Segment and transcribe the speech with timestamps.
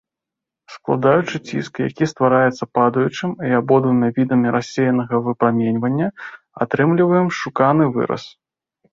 [0.75, 6.07] Складаючы ціск, які ствараецца падаючым і абодвума відамі рассеянага выпраменьвання,
[6.65, 8.23] атрымліваем шуканы выраз.